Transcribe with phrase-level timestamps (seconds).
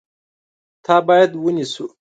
[0.85, 1.83] تا باید ونیسو!